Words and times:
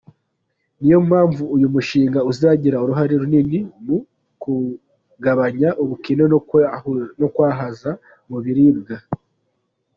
Niyo 0.79 0.99
mpamvu 1.07 1.43
uyu 1.55 1.67
mushinga 1.73 2.19
uzagira 2.31 2.81
uruhare 2.83 3.13
runini 3.21 3.59
mu 3.85 3.97
kugabanya 4.41 5.69
ubukene 5.83 6.23
no 7.19 7.27
kwihaza 7.35 7.91
mu 8.29 8.37
biribwa. 8.43 8.95